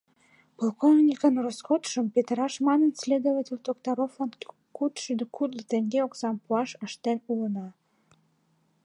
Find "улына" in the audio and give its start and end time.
7.31-7.67